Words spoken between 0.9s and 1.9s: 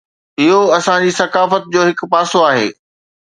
جي ثقافت جو